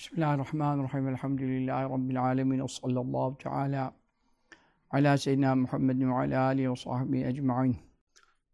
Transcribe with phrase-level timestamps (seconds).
[0.00, 1.08] Bismillahirrahmanirrahim.
[1.08, 2.66] Elhamdülillahi Rabbil alemin.
[2.66, 3.94] Sallallahu teala
[4.90, 7.76] ala seyyidina Muhammedin ve ala alihi ve sahbihi ecma'in.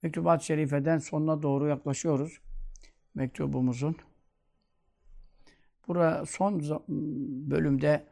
[0.03, 2.41] Mektubat-ı Şerife'den sonuna doğru yaklaşıyoruz.
[3.15, 3.97] Mektubumuzun.
[5.89, 6.61] Burada son
[7.51, 8.07] bölümde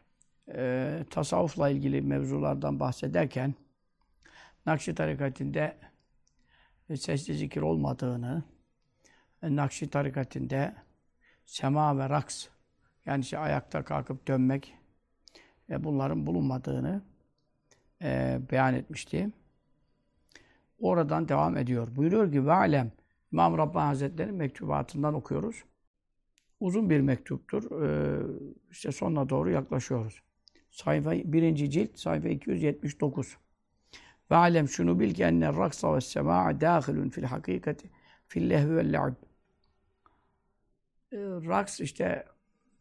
[0.54, 3.54] e, tasavvufla ilgili mevzulardan bahsederken
[4.66, 5.76] Nakşi tarikatinde
[6.90, 8.42] e, sesli zikir olmadığını,
[9.42, 10.74] e, Nakşi tarikatinde
[11.44, 12.53] sema ve raks
[13.06, 14.74] yani işte ayakta kalkıp dönmek
[15.70, 17.02] e, bunların bulunmadığını
[18.02, 19.30] e, beyan etmişti.
[20.78, 21.96] Oradan devam ediyor.
[21.96, 22.92] Buyuruyor ki ve alem
[23.32, 25.64] İmam Rabbani Hazretleri'nin mektubatından okuyoruz.
[26.60, 27.82] Uzun bir mektuptur.
[27.82, 28.20] E,
[28.70, 30.22] işte sonuna doğru yaklaşıyoruz.
[30.70, 33.36] Sayfa birinci cilt sayfa 279.
[34.30, 37.90] Ve şunu bil ki enne raksa ve sema'a dâhilun fil hakikati
[38.26, 39.14] fil lehvi vel le'ib.
[41.48, 42.24] Raks işte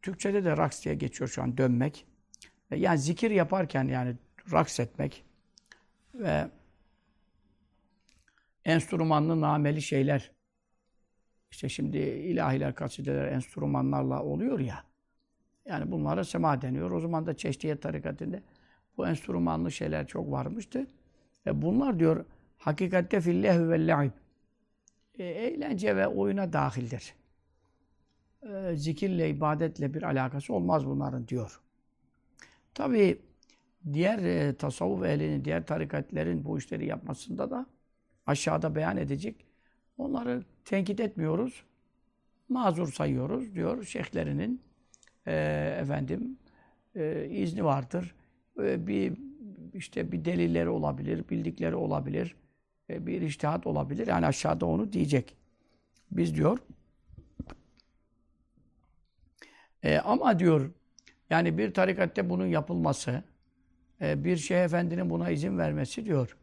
[0.03, 2.05] Türkçede de raks diye geçiyor şu an dönmek.
[2.71, 4.15] E, yani zikir yaparken yani
[4.51, 5.25] raks etmek
[6.13, 6.47] ve
[8.65, 10.31] enstrümanlı nameli şeyler.
[11.51, 14.83] İşte şimdi ilahiler, kasideler enstrümanlarla oluyor ya.
[15.65, 16.91] Yani bunlara sema deniyor.
[16.91, 18.43] O zaman da Çeşdiye tarikatinde
[18.97, 20.87] bu enstrümanlı şeyler çok varmıştı.
[21.47, 22.25] E bunlar diyor
[22.57, 24.11] hakikatte fillehü ve le'ib.
[25.19, 27.13] E, eğlence ve oyuna dahildir
[28.49, 31.61] e, zikirle, ibadetle bir alakası olmaz bunların diyor.
[32.73, 33.21] Tabi
[33.93, 37.65] diğer e, tasavvuf ehlinin, diğer tarikatlerin bu işleri yapmasında da
[38.25, 39.45] aşağıda beyan edecek.
[39.97, 41.63] Onları tenkit etmiyoruz.
[42.49, 44.61] Mazur sayıyoruz diyor şeyhlerinin
[45.27, 45.33] e,
[45.81, 46.37] efendim
[46.95, 48.15] e, izni vardır.
[48.59, 49.17] E, bir
[49.73, 52.35] işte bir delilleri olabilir, bildikleri olabilir.
[52.89, 54.07] E, bir iştihat olabilir.
[54.07, 55.37] Yani aşağıda onu diyecek.
[56.11, 56.59] Biz diyor
[59.83, 60.71] e, ama diyor
[61.29, 63.23] yani bir tarikatte bunun yapılması,
[64.01, 66.37] e, bir şeyh efendinin buna izin vermesi diyor.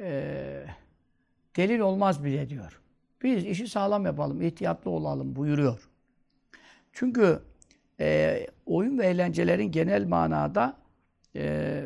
[0.00, 0.66] E,
[1.56, 2.80] delil olmaz bile diyor.
[3.22, 5.88] Biz işi sağlam yapalım, ihtiyatlı olalım buyuruyor.
[6.92, 7.40] Çünkü
[8.00, 10.76] e, oyun ve eğlencelerin genel manada
[11.36, 11.84] e,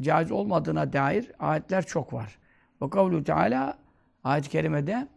[0.00, 2.38] caiz olmadığına dair ayetler çok var.
[2.82, 3.78] Ve kavlu Teala
[4.24, 5.08] ayet-i kerimede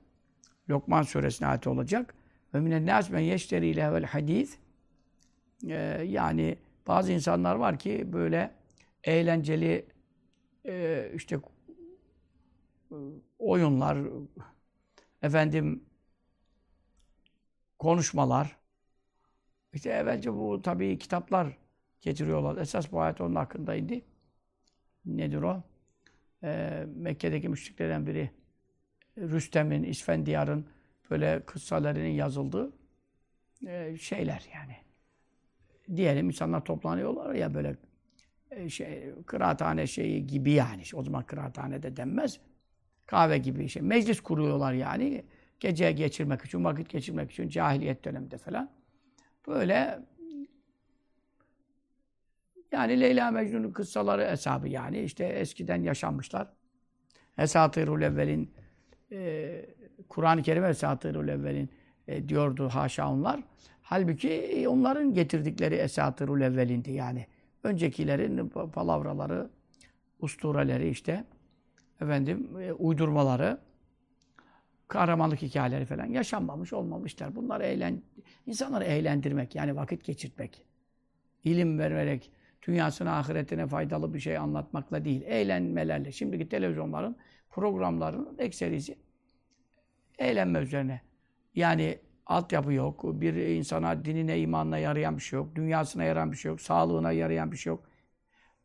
[0.70, 2.14] Lokman suresine ayet olacak.
[2.54, 4.58] Ve minen nas men yeşteri level hadis
[5.68, 5.74] e,
[6.08, 8.52] yani bazı insanlar var ki böyle
[9.04, 9.86] eğlenceli
[10.66, 11.40] e, işte
[13.40, 13.98] oyunlar,
[15.22, 15.84] efendim
[17.80, 18.58] konuşmalar.
[19.74, 21.58] İşte evvelce bu tabii kitaplar
[22.02, 22.58] getiriyorlar.
[22.58, 23.94] Esas bu ayet onun hakkındaydı.
[25.06, 25.64] Nedir o?
[26.44, 28.32] Ee, Mekke'deki müşriklerden biri
[29.18, 30.66] Rüstem'in, İsfendiyar'ın
[31.10, 32.74] böyle kıssalarının yazıldığı
[33.68, 34.78] e, şeyler yani
[35.96, 37.76] diyelim insanlar toplanıyorlar ya böyle
[38.52, 40.84] e, şey, kıraathane şeyi gibi yani.
[40.94, 42.40] O zaman kıraathane de denmez.
[43.06, 43.82] Kahve gibi şey.
[43.82, 45.24] Meclis kuruyorlar yani.
[45.60, 48.70] Gece geçirmek için, vakit geçirmek için cahiliyet döneminde falan.
[49.48, 50.00] Böyle
[52.72, 55.02] yani Leyla Mecnun'un kıssaları hesabı yani.
[55.02, 56.48] işte eskiden yaşanmışlar.
[57.38, 58.54] Esatırul Evvel'in
[59.12, 59.66] e,
[60.10, 61.70] Kur'an-ı Kerim Esatırul Evvel'in
[62.08, 63.44] e, diyordu haşa onlar.
[63.90, 67.26] Halbuki e, onların getirdikleri esatırul evvelindi yani.
[67.64, 69.50] Öncekilerin palavraları,
[70.20, 71.24] ustureleri işte,
[72.02, 73.60] efendim e, uydurmaları,
[74.88, 77.36] kahramanlık hikayeleri falan yaşanmamış, olmamışlar.
[77.36, 78.02] Bunlar eğlen,
[78.46, 80.62] insanları eğlendirmek, yani vakit geçirtmek,
[81.44, 82.32] ilim vererek,
[82.68, 86.12] dünyasına, ahiretine faydalı bir şey anlatmakla değil, eğlenmelerle.
[86.12, 87.18] Şimdiki televizyonların,
[87.50, 88.96] programlarının ekserisi
[90.20, 91.02] eğlenme üzerine.
[91.56, 93.22] Yani altyapı yok.
[93.22, 95.56] Bir insana dinine, imanına yarayan bir şey yok.
[95.56, 96.62] Dünyasına yarayan bir şey yok.
[96.62, 97.84] Sağlığına yarayan bir şey yok.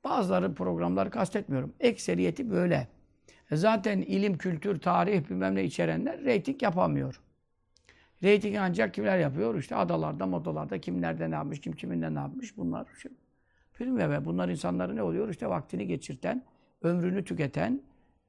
[0.04, 1.72] Bazıları programları kastetmiyorum.
[1.80, 2.88] Ekseriyeti böyle.
[3.52, 7.20] Zaten ilim, kültür, tarih bilmem ne içerenler reyting yapamıyor.
[8.22, 9.58] Reyting ancak kimler yapıyor?
[9.58, 12.86] İşte adalarda, modalarda kim ne yapmış, kim kiminle ne yapmış bunlar.
[13.02, 13.14] Şimdi,
[13.72, 15.28] film ve bunlar insanları ne oluyor?
[15.28, 16.44] İşte vaktini geçirten,
[16.82, 17.82] ömrünü tüketen,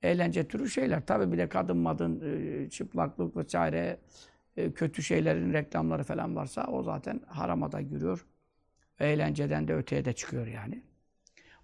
[0.04, 1.06] eğlence türü şeyler.
[1.06, 3.98] Tabii bir de kadın madın, e, çıplaklık vesaire,
[4.56, 8.26] kötü şeylerin reklamları falan varsa o zaten harama da giriyor.
[9.00, 10.84] Eğlenceden de öteye de çıkıyor yani.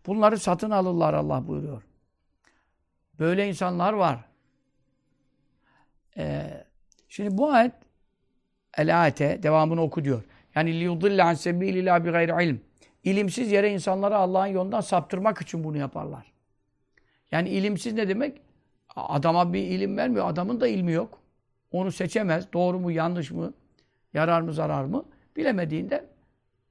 [0.06, 1.84] Bunları satın alırlar Allah buyuruyor.
[3.20, 4.26] Böyle insanlar var.
[6.18, 6.64] Ee,
[7.10, 7.74] şimdi bu ayet
[8.78, 10.24] el ayete devamını oku diyor.
[10.56, 12.60] Yani liyudille an sebilillah bi gayri.
[13.04, 16.32] İlimsiz yere insanları Allah'ın yolundan saptırmak için bunu yaparlar.
[17.32, 18.42] Yani ilimsiz ne demek?
[18.96, 20.30] Adama bir ilim vermiyor.
[20.30, 21.21] Adamın da ilmi yok.
[21.72, 22.54] Onu seçemez.
[22.54, 23.54] Doğru mu, yanlış mı,
[24.14, 26.06] yarar mı, zarar mı bilemediğinden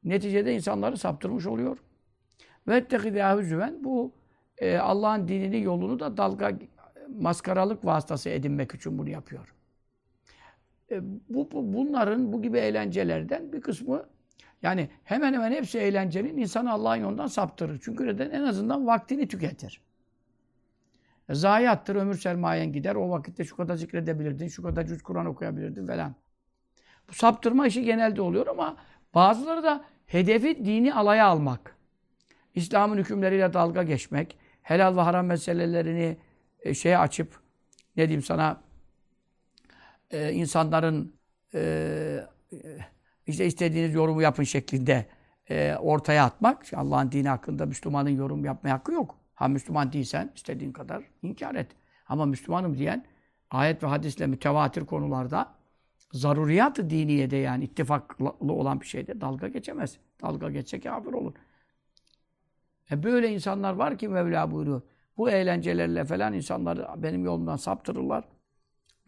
[0.05, 1.79] Neticede insanları saptırmış oluyor.
[2.69, 4.12] Ve ettekidâhü bu
[4.58, 6.52] e, Allah'ın dinini yolunu da dalga
[7.08, 9.55] maskaralık vasıtası edinmek için bunu yapıyor.
[10.91, 14.05] E, bu, bu bunların bu gibi eğlencelerden bir kısmı
[14.62, 17.81] yani hemen hemen hepsi eğlencenin insanı Allah'ın yolundan saptırır.
[17.85, 18.31] Çünkü neden?
[18.31, 19.81] En azından vaktini tüketir.
[21.30, 22.94] Zayiattır, ömür sermayen gider.
[22.94, 26.14] O vakitte şu kadar zikredebilirdin, şu kadar cüz Kur'an okuyabilirdin falan.
[27.08, 28.76] Bu saptırma işi genelde oluyor ama
[29.14, 31.76] bazıları da hedefi dini alaya almak.
[32.54, 36.16] İslam'ın hükümleriyle dalga geçmek, helal ve haram meselelerini
[36.60, 37.40] e, şeye açıp,
[37.96, 38.60] ne diyeyim sana,
[40.10, 41.14] e, insanların
[41.54, 42.20] e,
[43.26, 45.06] işte istediğiniz yorumu yapın şeklinde
[45.50, 46.74] e, ortaya atmak.
[46.74, 49.19] Allah'ın dini hakkında Müslümanın yorum yapmaya hakkı yok.
[49.40, 51.66] Ha Müslüman değilsen istediğin kadar inkar et.
[52.08, 53.04] Ama Müslümanım diyen
[53.50, 55.54] ayet ve hadisle mütevatir konularda
[56.12, 59.98] zaruriyat-ı diniyede yani ittifaklı olan bir şeyde dalga geçemez.
[60.22, 61.32] Dalga geçse kafir olur.
[62.90, 64.82] E böyle insanlar var ki Mevla buyuruyor.
[65.16, 68.25] Bu eğlencelerle falan insanları benim yolumdan saptırırlar.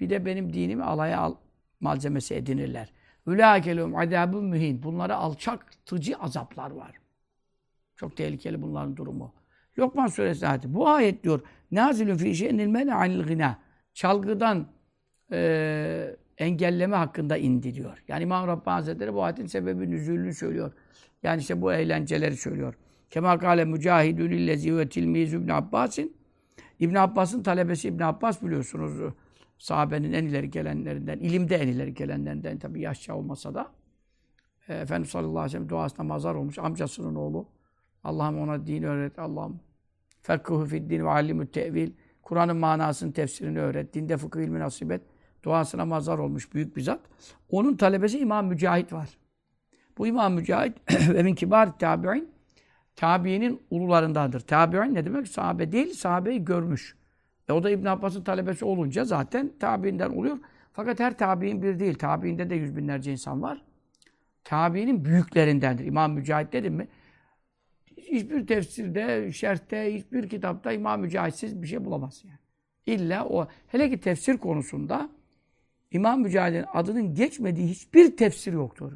[0.00, 1.34] Bir de benim dinimi alaya al
[1.80, 2.92] malzemesi edinirler.
[3.26, 4.82] Ülâkelûm adâbun mühin.
[4.82, 6.92] Bunlara alçaktıcı azaplar var.
[7.96, 9.41] Çok tehlikeli bunların durumu.
[9.78, 10.74] Lokman suresi ayeti.
[10.74, 11.40] Bu ayet diyor.
[11.72, 13.58] Nazilun fî şeynil mene anil gına.
[13.94, 14.66] Çalgıdan
[15.32, 18.02] e, engelleme hakkında indi diyor.
[18.08, 20.72] Yani İmam Rabbani Hazretleri bu ayetin sebebi nüzulünü söylüyor.
[21.22, 22.74] Yani işte bu eğlenceleri söylüyor.
[23.10, 26.16] Kema kâle mücahidun illezî ve tilmîzü İbn Abbas'in.
[26.78, 29.14] İbn Abbas'ın talebesi İbn Abbas biliyorsunuz
[29.58, 33.70] sahabenin en ileri gelenlerinden, ilimde en ileri gelenlerinden tabi yaşça olmasa da
[34.68, 37.48] e, Efendimiz sallallahu aleyhi ve sellem duasına mazar olmuş amcasının oğlu.
[38.04, 39.18] Allah'ım ona din öğret.
[39.18, 39.60] Allah'ım
[40.22, 41.92] fekkuhu fid din ve allimü tevil.
[42.22, 43.94] Kur'an'ın manasını, tefsirini öğret.
[43.94, 45.02] Dinde fıkıh ilmi nasip et.
[45.42, 47.00] Duasına mazar olmuş büyük bir zat.
[47.50, 49.18] Onun talebesi İmam Mücahit var.
[49.98, 50.78] Bu İmam Mücahit
[51.14, 52.30] ve min kibar tabi'in
[52.96, 54.40] tabiinin ulularındandır.
[54.40, 55.28] Tabi'in ne demek?
[55.28, 56.96] Sahabe değil, sahabeyi görmüş.
[57.48, 60.38] E o da İbn Abbas'ın talebesi olunca zaten tabiinden oluyor.
[60.72, 61.94] Fakat her tabiin bir değil.
[61.94, 63.62] Tabiinde de yüz binlerce insan var.
[64.44, 65.84] Tabiinin büyüklerindendir.
[65.84, 66.88] İmam Mücahit dedim mi?
[68.12, 72.38] Hiçbir tefsirde, şerhte, hiçbir kitapta İmam Mücahitsiz bir şey bulamaz yani.
[72.86, 75.10] İlla o, hele ki tefsir konusunda
[75.90, 78.92] İmam Mücahit'in adının geçmediği hiçbir tefsir yoktur.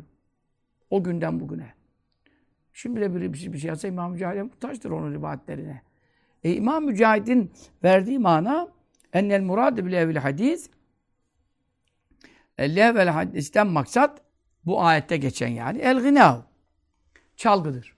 [0.90, 1.74] O günden bugüne.
[2.72, 5.82] Şimdi de biri bir şey, bir şey yazsa İmam Mücahit'e muhtaçtır onun rivayetlerine.
[6.44, 7.52] E, İmam Mücahit'in
[7.84, 8.68] verdiği mana
[9.12, 10.70] ennel murad bile evvel hadis
[12.58, 14.22] evvel hadisten maksat
[14.66, 16.40] bu ayette geçen yani el gınav
[17.36, 17.95] çalgıdır.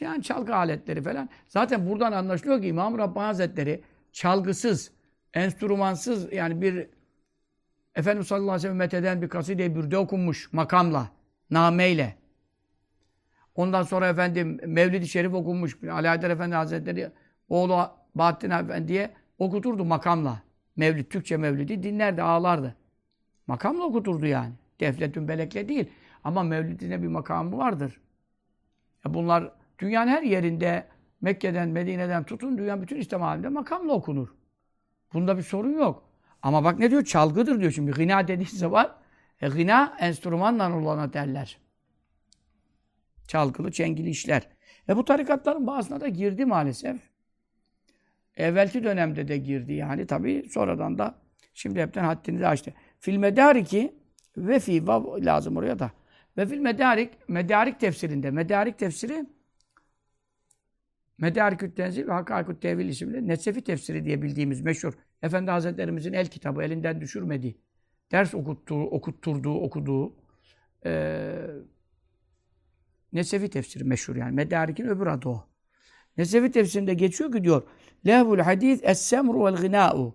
[0.00, 1.28] Yani çalgı aletleri falan.
[1.48, 3.82] Zaten buradan anlaşılıyor ki İmam Rabbani Hazretleri
[4.12, 4.92] çalgısız,
[5.34, 6.88] enstrümansız yani bir
[7.94, 11.10] Efendimiz sallallahu aleyhi ve sellem metheden bir kaside-i bürde okunmuş makamla,
[11.50, 12.16] nameyle.
[13.54, 15.82] Ondan sonra efendim Mevlid-i Şerif okunmuş.
[15.82, 17.10] Haydar Efendi Hazretleri
[17.48, 20.42] oğlu Bahattin Efendi'ye okuturdu makamla.
[20.76, 22.76] Mevlid, Türkçe mevlidi dinlerdi, ağlardı.
[23.46, 24.52] Makamla okuturdu yani.
[24.80, 25.90] Defletün belekle değil.
[26.24, 28.00] Ama mevlidine bir makamı vardır.
[29.04, 30.86] Ya bunlar dünyanın her yerinde
[31.20, 34.28] Mekke'den, Medine'den tutun dünyanın bütün İslam aleminde makamla okunur.
[35.12, 36.10] Bunda bir sorun yok.
[36.42, 37.04] Ama bak ne diyor?
[37.04, 37.72] Çalgıdır diyor.
[37.72, 38.96] Şimdi gına dediğin zaman
[39.40, 41.58] e, gına enstrümanla olana derler.
[43.28, 44.48] Çalgılı, çengili işler.
[44.88, 46.96] E bu tarikatların bazısına da girdi maalesef.
[48.36, 51.14] Evvelki dönemde de girdi yani tabi sonradan da
[51.54, 52.74] şimdi hepten haddini de açtı.
[53.00, 53.94] Fil medariki
[54.36, 55.90] ve fi vav lazım oraya da.
[56.36, 59.26] Ve fil medarik, medarik tefsirinde, medarik tefsiri
[61.18, 66.62] Medarikü't Tenzil ve Hakâikü't Tevil isimli Nesefi tefsiri diye bildiğimiz meşhur Efendi Hazretlerimizin el kitabı
[66.62, 67.60] elinden düşürmediği,
[68.12, 70.16] ders okuttuğu, okutturduğu, okuduğu
[70.86, 71.32] e,
[73.12, 74.34] Nesefi tefsiri meşhur yani.
[74.34, 75.48] Medarik'in öbür adı o.
[76.16, 77.62] Nesefi tefsirinde geçiyor ki diyor
[78.06, 80.14] Lehvul hadis es-semru vel gınâ'u.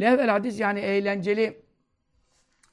[0.00, 1.62] Lehvel hadis yani eğlenceli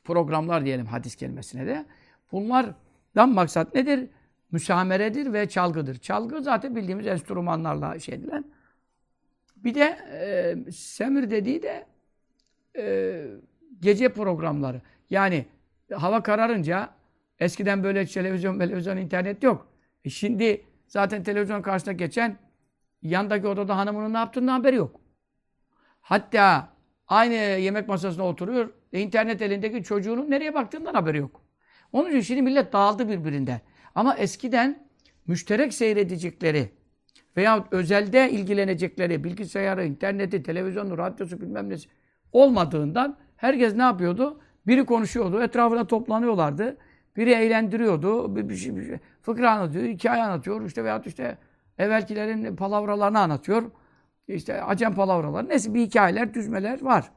[0.03, 1.85] programlar diyelim hadis kelimesine de.
[2.31, 4.09] Bunlardan maksat nedir?
[4.51, 5.95] Müsameredir ve çalgıdır.
[5.95, 8.45] Çalgı zaten bildiğimiz enstrümanlarla şey edilen.
[9.55, 11.85] Bir de e, semir dediği de
[12.77, 13.25] e,
[13.79, 14.81] gece programları.
[15.09, 15.45] Yani
[15.93, 16.89] hava kararınca
[17.39, 19.67] eskiden böyle televizyon, televizyon, internet yok.
[20.05, 22.37] E şimdi zaten televizyon karşısına geçen
[23.01, 25.01] yandaki odada hanımının ne yaptığının haberi yok.
[26.01, 26.69] Hatta
[27.07, 28.69] aynı yemek masasına oturuyor.
[28.93, 31.41] E, internet elindeki çocuğunun nereye baktığından haberi yok.
[31.91, 33.61] Onun için şimdi millet dağıldı birbirinde.
[33.97, 34.87] Ama eskiden
[35.27, 36.69] müşterek seyredecekleri
[37.37, 41.89] veya özelde ilgilenecekleri bilgisayarı, interneti, televizyonu, radyosu bilmem nesi
[42.31, 44.41] olmadığından herkes ne yapıyordu?
[44.67, 46.77] Biri konuşuyordu, etrafına toplanıyorlardı.
[47.15, 48.35] Biri eğlendiriyordu.
[48.35, 50.65] Bir, bir, şey, bir şey, fıkra anlatıyor, hikaye anlatıyor.
[50.65, 51.37] işte veyahut işte
[51.77, 53.71] evvelkilerin palavralarını anlatıyor.
[54.27, 55.49] İşte acem palavraları.
[55.49, 57.11] Neyse bir hikayeler, düzmeler var.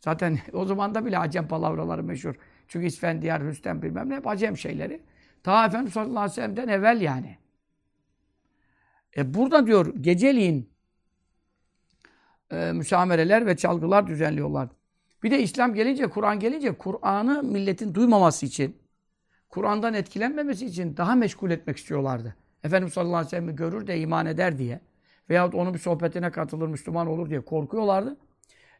[0.00, 2.34] Zaten o zaman da bile acem palavraları meşhur.
[2.68, 5.00] Çünkü İsfendiyar, Rüstem bilmem ne acem şeyleri.
[5.42, 7.38] Ta Efendimiz sallallahu aleyhi ve sellem'den evvel yani.
[9.16, 10.70] E burada diyor geceliğin
[12.52, 14.68] e, müsamereler ve çalgılar düzenliyorlar.
[15.22, 18.76] Bir de İslam gelince, Kur'an gelince Kur'an'ı milletin duymaması için,
[19.48, 22.36] Kur'an'dan etkilenmemesi için daha meşgul etmek istiyorlardı.
[22.64, 24.80] Efendimiz sallallahu aleyhi ve sellem'i görür de iman eder diye
[25.30, 28.16] veyahut onun bir sohbetine katılır, Müslüman olur diye korkuyorlardı.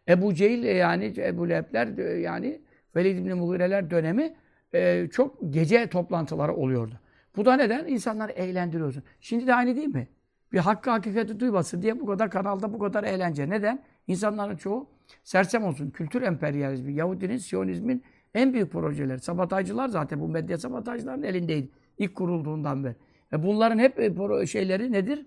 [0.09, 2.61] Ebu Cehil yani Ebu Leheb'ler yani
[2.97, 4.35] Velid İbni Mughireler dönemi
[4.75, 6.95] e, çok gece toplantıları oluyordu.
[7.37, 7.87] Bu da neden?
[7.87, 9.03] İnsanları eğlendiriyorsun.
[9.21, 10.09] Şimdi de aynı değil mi?
[10.53, 13.51] Bir hakkı hakikati duymasın diye bu kadar kanalda bu kadar eğlence.
[13.51, 13.83] Neden?
[14.07, 14.89] İnsanların çoğu
[15.25, 15.91] sersem olsun.
[15.91, 19.21] Kültür emperyalizmi, Yahudinin, Siyonizmin en büyük projeleri.
[19.21, 21.71] Sabotajcılar zaten bu medya sabotajcıların elindeydi.
[21.99, 22.97] İlk kurulduğundan beri.
[23.33, 25.27] Ve bunların hep e, şeyleri nedir?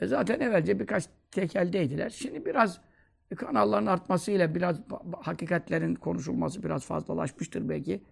[0.00, 2.10] E zaten evvelce birkaç tekeldeydiler.
[2.10, 2.80] Şimdi biraz
[3.36, 4.80] kanalların artmasıyla biraz
[5.20, 8.02] hakikatlerin konuşulması biraz fazlalaşmıştır belki.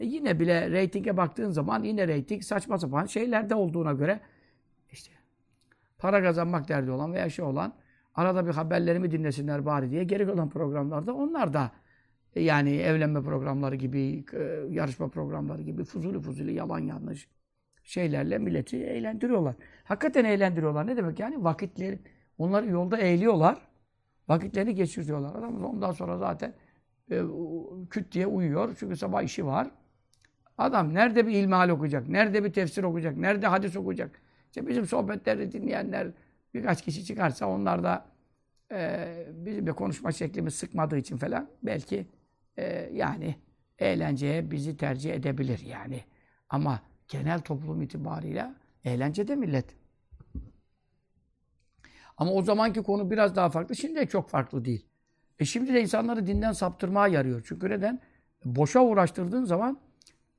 [0.00, 4.20] E yine bile reytinge baktığın zaman yine reyting saçma sapan şeylerde olduğuna göre
[4.92, 5.12] işte
[5.98, 7.72] para kazanmak derdi olan veya şey olan
[8.14, 11.72] arada bir haberlerimi dinlesinler bari diye geri kalan programlarda onlar da
[12.34, 14.38] e, yani evlenme programları gibi, e,
[14.70, 17.28] yarışma programları gibi fuzuli fuzuli yalan yanlış
[17.82, 19.54] şeylerle milleti eğlendiriyorlar.
[19.84, 20.86] Hakikaten eğlendiriyorlar.
[20.86, 21.44] Ne demek yani?
[21.44, 21.98] Vakitleri,
[22.38, 23.58] onları yolda eğliyorlar.
[24.28, 25.34] Vakitlerini geçiriyorlar.
[25.34, 26.54] Adam ondan sonra zaten
[27.90, 28.76] küt diye uyuyor.
[28.78, 29.70] Çünkü sabah işi var.
[30.58, 34.20] Adam nerede bir ilmihal okuyacak, nerede bir tefsir okuyacak, nerede hadis okuyacak.
[34.46, 36.08] İşte bizim sohbetleri dinleyenler
[36.54, 38.06] birkaç kişi çıkarsa onlar da
[38.72, 42.06] e, bizim de konuşma şeklimiz sıkmadığı için falan belki
[42.56, 43.36] e, yani
[43.78, 46.04] eğlenceye bizi tercih edebilir yani.
[46.48, 49.76] Ama genel toplum itibarıyla eğlencede millet.
[52.16, 53.76] Ama o zamanki konu biraz daha farklı.
[53.76, 54.86] Şimdi de çok farklı değil.
[55.38, 57.42] E şimdi de insanları dinden saptırmaya yarıyor.
[57.48, 58.00] Çünkü neden?
[58.44, 59.80] Boşa uğraştırdığın zaman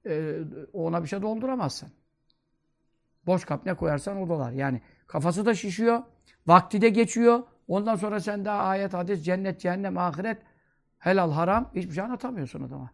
[0.05, 0.35] e,
[0.73, 1.89] ona bir şey dolduramazsın.
[3.25, 4.51] Boş kap ne koyarsan o dolar.
[4.51, 6.01] Yani kafası da şişiyor,
[6.47, 7.43] vakti de geçiyor.
[7.67, 10.37] Ondan sonra sen daha ayet, hadis, cennet, cehennem, ahiret,
[10.99, 12.91] helal, haram hiçbir şey anlatamıyorsun adama.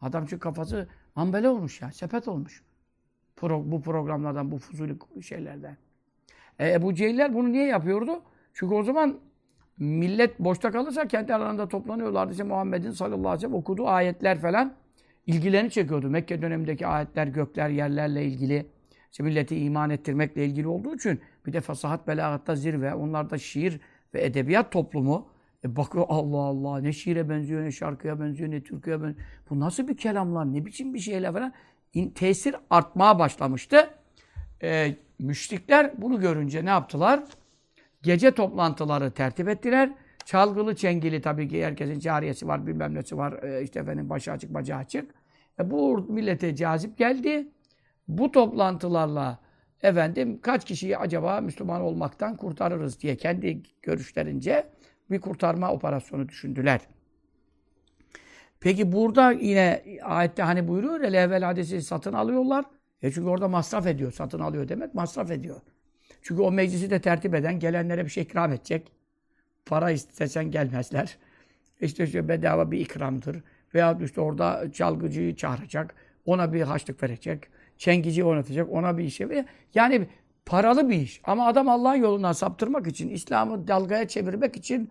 [0.00, 2.62] Adam çünkü kafası ambele olmuş ya, sepet olmuş.
[3.36, 5.76] Pro, bu programlardan, bu fuzuli şeylerden.
[6.58, 8.22] E, Ebu Cehiller bunu niye yapıyordu?
[8.52, 9.20] Çünkü o zaman
[9.78, 12.32] millet boşta kalırsa kendi aralarında toplanıyorlardı.
[12.32, 14.74] İşte Muhammed'in sallallahu aleyhi ve sellem okuduğu ayetler falan
[15.26, 16.10] ilgilerini çekiyordu.
[16.10, 18.66] Mekke dönemindeki ayetler, gökler, yerlerle ilgili.
[19.10, 23.80] İşte milleti iman ettirmekle ilgili olduğu için bir de fasahat belagatta zirve, onlarda şiir
[24.14, 25.28] ve edebiyat toplumu.
[25.64, 29.26] E bakıyor Allah Allah ne şiire benziyor, ne şarkıya benziyor, ne türküye benziyor.
[29.50, 31.52] Bu nasıl bir kelamlar, ne biçim bir şeyler falan.
[32.14, 33.90] tesir artmaya başlamıştı.
[34.62, 37.24] E, müşrikler bunu görünce ne yaptılar?
[38.02, 39.92] Gece toplantıları tertip ettiler.
[40.26, 43.42] Çalgılı, çengili tabii ki herkesin cariyesi var, bilmem nesi var.
[43.42, 45.14] E, işte efendim başı açık, bacağı açık.
[45.60, 47.48] E, bu millete cazip geldi.
[48.08, 49.38] Bu toplantılarla
[49.82, 54.66] efendim kaç kişiyi acaba Müslüman olmaktan kurtarırız diye kendi görüşlerince
[55.10, 56.80] bir kurtarma operasyonu düşündüler.
[58.60, 62.64] Peki burada yine ayette hani buyuruyor ya evvel hadisi satın alıyorlar.
[63.02, 64.12] E çünkü orada masraf ediyor.
[64.12, 65.60] Satın alıyor demek masraf ediyor.
[66.22, 68.95] Çünkü o meclisi de tertip eden gelenlere bir şey ikram edecek.
[69.66, 71.16] Para istesen gelmezler.
[71.80, 73.42] İşte, işte bedava bir ikramdır.
[73.74, 75.94] Veya işte orada çalgıcıyı çağıracak.
[76.26, 77.42] Ona bir haçlık verecek.
[77.78, 78.72] Çengici oynatacak.
[78.72, 79.46] Ona bir işe.
[79.74, 80.06] Yani
[80.46, 81.20] paralı bir iş.
[81.24, 84.90] Ama adam Allah'ın yolundan saptırmak için, İslam'ı dalgaya çevirmek için,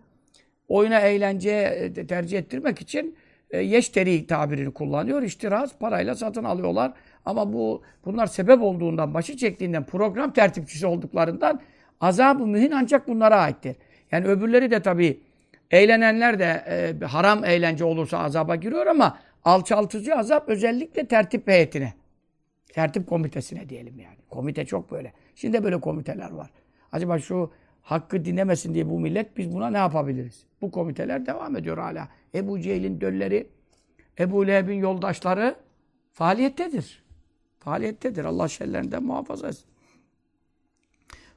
[0.68, 3.16] oyuna eğlenceye tercih ettirmek için
[3.50, 5.22] e, yeşteri tabirini kullanıyor.
[5.22, 6.92] İştiraz parayla satın alıyorlar.
[7.24, 11.60] Ama bu bunlar sebep olduğundan, başı çektiğinden, program tertipçisi olduklarından
[12.00, 13.76] azabı mühin ancak bunlara aittir.
[14.12, 15.20] Yani öbürleri de tabii
[15.70, 16.64] eğlenenler de
[17.02, 21.94] e, haram eğlence olursa azaba giriyor ama alçaltıcı azap özellikle tertip heyetine.
[22.72, 24.16] Tertip komitesine diyelim yani.
[24.30, 25.12] Komite çok böyle.
[25.34, 26.50] Şimdi böyle komiteler var.
[26.92, 30.46] Acaba şu hakkı dinlemesin diye bu millet biz buna ne yapabiliriz?
[30.60, 32.08] Bu komiteler devam ediyor hala.
[32.34, 33.46] Ebu Cehil'in dölleri,
[34.18, 35.56] Ebu Leheb'in yoldaşları
[36.12, 37.02] faaliyettedir.
[37.58, 38.24] Faaliyettedir.
[38.24, 39.64] Allah şerlerinden muhafaza etsin.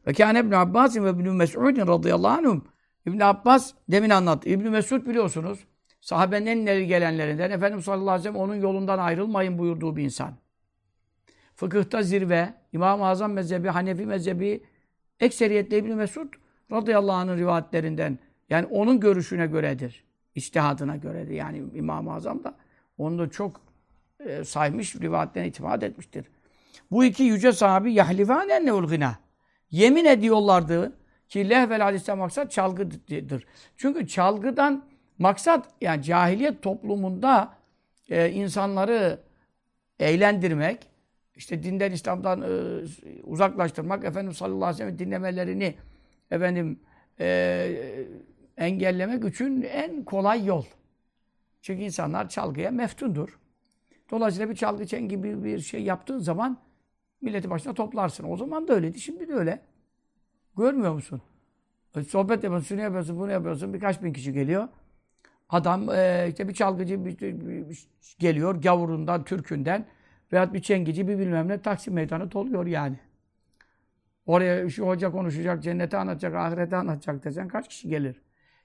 [0.07, 2.65] Ve kâne İbn Abbas ve İbn Mes'ud radıyallahu anhum.
[3.05, 4.49] İbn Abbas demin anlattı.
[4.49, 5.65] İbn Mesud biliyorsunuz
[6.01, 10.33] sahabenin en ileri gelenlerinden Efendimiz sallallahu aleyhi ve sellem onun yolundan ayrılmayın buyurduğu bir insan.
[11.55, 14.63] Fıkıhta zirve, İmam-ı Azam mezhebi, Hanefi mezhebi
[15.19, 16.33] ekseriyetle İbn Mesud
[16.71, 20.03] radıyallahu anh'ın rivayetlerinden yani onun görüşüne göredir.
[20.35, 21.33] İçtihadına göredir.
[21.33, 22.57] Yani İmam-ı Azam da
[22.97, 23.61] onu da çok
[24.19, 26.25] e, saymış, rivayetlerine itimat etmiştir.
[26.91, 29.19] Bu iki yüce sahabi yahlifâne enneul gına.
[29.71, 30.97] Yemin ediyorlardı
[31.27, 33.45] ki lehvel hadiste maksat çalgıdır.
[33.77, 34.85] Çünkü çalgıdan
[35.17, 37.53] maksat yani cahiliyet toplumunda
[38.09, 39.19] e, insanları
[39.99, 40.87] eğlendirmek,
[41.35, 42.47] işte dinden İslam'dan e,
[43.23, 45.75] uzaklaştırmak, efendim sallallahu aleyhi ve sellem dinlemelerini
[46.31, 46.79] efendim
[47.19, 47.95] e,
[48.57, 50.65] engellemek için en kolay yol.
[51.61, 53.39] Çünkü insanlar çalgıya meftundur.
[54.11, 56.57] Dolayısıyla bir çalgı çengi gibi bir şey yaptığın zaman
[57.21, 58.31] milleti başına toplarsın.
[58.31, 59.61] O zaman da öyleydi, şimdi de öyle.
[60.57, 61.21] Görmüyor musun?
[61.95, 63.73] E, sohbet yapıyorsun, şunu yapıyorsun, bunu yapıyorsun.
[63.73, 64.67] Birkaç bin kişi geliyor.
[65.49, 67.87] Adam e, işte bir çalgıcı bir, bir, bir
[68.19, 69.85] geliyor gavurundan, türkünden
[70.33, 72.99] veyahut bir çengici bir bilmem ne Taksim meydanı doluyor yani.
[74.25, 78.21] Oraya şu hoca konuşacak, cenneti anlatacak, ahireti anlatacak desen kaç kişi gelir?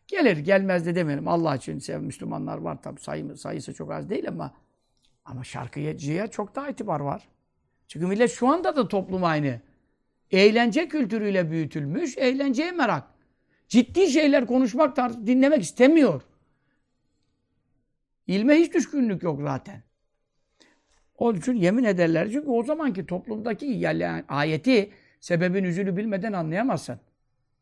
[0.06, 1.28] Gelir, gelmez de demeyelim.
[1.28, 4.54] Allah için sev Müslümanlar var tabi sayı, sayısı çok az değil ama
[5.24, 7.28] ama şarkıcıya çok daha itibar var.
[7.88, 9.60] Çünkü millet şu anda da toplum aynı.
[10.30, 13.04] Eğlence kültürüyle büyütülmüş, eğlenceye merak.
[13.68, 16.22] Ciddi şeyler konuşmak, dinlemek istemiyor.
[18.26, 19.82] İlme hiç düşkünlük yok zaten.
[21.18, 22.30] Onun için yemin ederler.
[22.32, 23.88] Çünkü o zamanki toplumdaki
[24.28, 27.00] ayeti sebebin üzülü bilmeden anlayamazsın.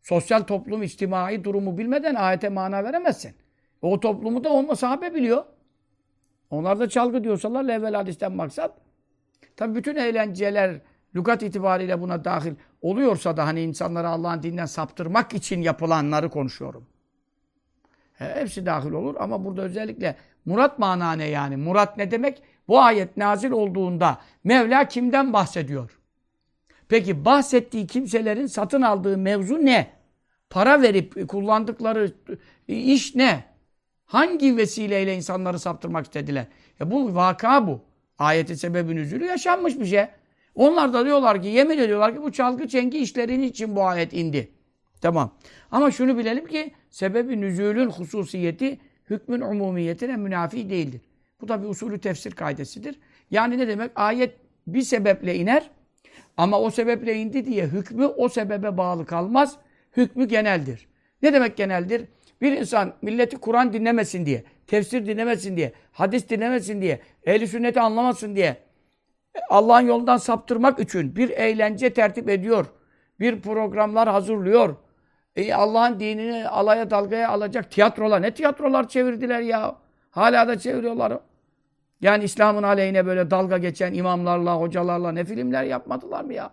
[0.02, 3.34] Sosyal toplum, içtimai durumu bilmeden ayete mana veremezsin.
[3.82, 5.44] O toplumu da onunla sahabe biliyor.
[6.50, 8.78] Onlar da çalgı diyorsalar evvel hadisten maksat.
[9.56, 10.80] Tabi bütün eğlenceler
[11.16, 16.86] lügat itibariyle buna dahil oluyorsa da hani insanları Allah'ın dininden saptırmak için yapılanları konuşuyorum.
[18.12, 21.56] He, hepsi dahil olur ama burada özellikle murat mana ne yani?
[21.56, 22.42] Murat ne demek?
[22.68, 25.98] Bu ayet nazil olduğunda Mevla kimden bahsediyor?
[26.88, 29.90] Peki bahsettiği kimselerin satın aldığı mevzu ne?
[30.50, 32.12] Para verip kullandıkları
[32.68, 33.44] iş ne?
[34.04, 36.46] Hangi vesileyle insanları saptırmak istediler?
[36.80, 37.80] Ya bu vaka bu.
[38.22, 40.04] Ayetin sebebin üzülü yaşanmış bir şey.
[40.54, 44.48] Onlar da diyorlar ki, yemin ediyorlar ki bu çalgı çengi işlerin için bu ayet indi.
[45.00, 45.34] Tamam.
[45.70, 48.78] Ama şunu bilelim ki sebebi nüzulün hususiyeti
[49.10, 51.00] hükmün umumiyetine münafi değildir.
[51.40, 53.00] Bu da bir usulü tefsir kaidesidir.
[53.30, 53.90] Yani ne demek?
[53.94, 54.34] Ayet
[54.66, 55.70] bir sebeple iner
[56.36, 59.56] ama o sebeple indi diye hükmü o sebebe bağlı kalmaz.
[59.96, 60.86] Hükmü geneldir.
[61.22, 62.04] Ne demek geneldir?
[62.40, 68.36] Bir insan milleti Kur'an dinlemesin diye, tefsir dinlemesin diye, hadis dinlemesin diye, ehli sünneti anlamasın
[68.36, 68.56] diye
[69.50, 72.66] Allah'ın yolundan saptırmak için bir eğlence tertip ediyor.
[73.20, 74.76] Bir programlar hazırlıyor.
[75.36, 78.22] E Allah'ın dinini alaya dalgaya alacak tiyatrolar.
[78.22, 79.76] Ne tiyatrolar çevirdiler ya?
[80.10, 81.18] Hala da çeviriyorlar.
[82.00, 86.50] Yani İslam'ın aleyhine böyle dalga geçen imamlarla, hocalarla ne filmler yapmadılar mı ya?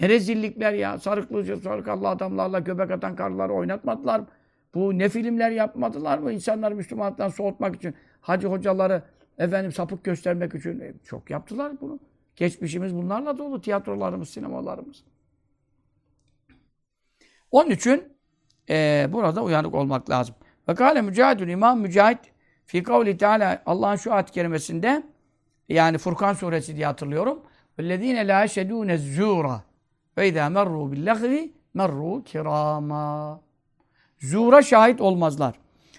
[0.00, 0.98] Ne rezillikler ya.
[0.98, 4.26] Sarıklı, sarıkallı adamlarla göbek atan karıları oynatmadılar mı?
[4.73, 6.31] Bu ne filmler yapmadılar mı?
[6.31, 7.95] İnsanları Müslümanlıktan soğutmak için.
[8.21, 9.03] Hacı hocaları
[9.37, 10.79] efendim sapık göstermek için.
[10.79, 11.99] E, çok yaptılar bunu.
[12.35, 13.61] Geçmişimiz bunlarla dolu.
[13.61, 15.03] Tiyatrolarımız, sinemalarımız.
[17.51, 18.03] Onun için
[18.69, 20.35] e, burada uyanık olmak lazım.
[20.69, 22.19] Ve kâle mücahidun İmam Mücahit
[22.65, 25.03] fi kavli teala Allah'ın şu ayet kerimesinde
[25.69, 27.41] yani Furkan suresi diye hatırlıyorum.
[27.79, 29.59] وَالَّذ۪ينَ لَا يَشَدُونَ الزُّورَ
[30.17, 33.39] وَاِذَا مَرُّوا بِاللَّغْوِ مَرُّوا كِرَامًا
[34.20, 35.54] Zura şahit olmazlar.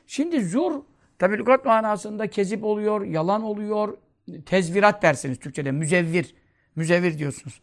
[0.08, 0.82] Şimdi zur
[1.20, 3.98] tabi lügat manasında kezip oluyor, yalan oluyor,
[4.46, 5.72] tezvirat dersiniz Türkçe'de.
[5.72, 6.36] Müzevvir.
[6.76, 7.62] Müzevvir diyorsunuz.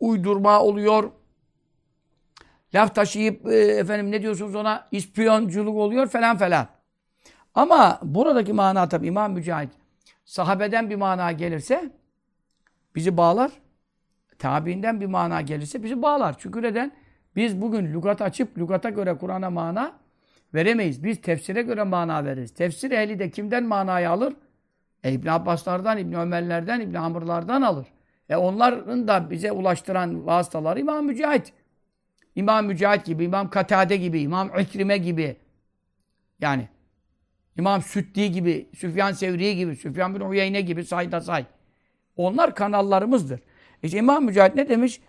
[0.00, 1.10] Uydurma oluyor,
[2.74, 6.68] laf taşıyıp e, efendim ne diyorsunuz ona ispiyonculuk oluyor falan falan.
[7.54, 9.70] Ama buradaki mana tabi İmam Mücahit
[10.24, 11.90] sahabeden bir mana gelirse
[12.94, 13.52] bizi bağlar.
[14.38, 16.34] Tabiinden bir mana gelirse bizi bağlar.
[16.38, 16.92] Çünkü neden?
[17.36, 19.92] Biz bugün lügat açıp lügata göre Kur'an'a mana
[20.54, 21.04] veremeyiz.
[21.04, 22.54] Biz tefsire göre mana veririz.
[22.54, 24.34] Tefsir ehli de kimden manayı alır?
[25.04, 27.86] E İbn Abbaslardan, İbn Ömerlerden, İbn Amrlardan alır.
[28.28, 31.52] E onların da bize ulaştıran vasıtaları İmam Mücahit.
[32.34, 35.36] İmam Mücahit gibi, İmam Katade gibi, İmam İkrime gibi.
[36.40, 36.68] Yani
[37.58, 41.44] İmam Süddi gibi, Süfyan Sevri gibi, Süfyan bin Uyeyne gibi sayda say.
[42.16, 43.40] Onlar kanallarımızdır.
[43.82, 45.00] İşte İmam Mücahit ne demiş?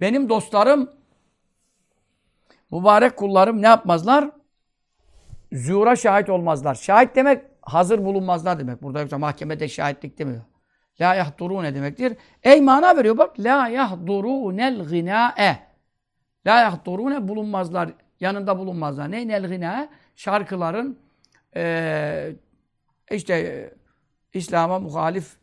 [0.00, 0.90] Benim dostlarım,
[2.72, 4.30] mübarek kullarım ne yapmazlar?
[5.52, 6.74] Zuhura şahit olmazlar.
[6.74, 8.82] Şahit demek hazır bulunmazlar demek.
[8.82, 10.42] Burada yoksa mahkemede şahitlik demiyor.
[11.00, 12.16] La yahduru ne demektir?
[12.42, 13.38] Ey mana veriyor bak.
[13.38, 15.58] La yahdurunel gına'e.
[16.46, 17.90] La yahdurune bulunmazlar.
[18.20, 19.10] Yanında bulunmazlar.
[19.10, 19.88] Ne nel gına?
[20.16, 20.98] Şarkıların
[21.56, 22.32] e,
[23.10, 23.74] işte
[24.34, 25.36] İslam'a muhalif